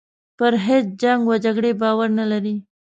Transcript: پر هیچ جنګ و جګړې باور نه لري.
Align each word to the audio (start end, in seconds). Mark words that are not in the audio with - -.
پر 0.37 0.53
هیچ 0.65 0.85
جنګ 1.03 1.21
و 1.27 1.31
جګړې 1.45 1.71
باور 1.81 2.09
نه 2.19 2.25
لري. 2.31 2.55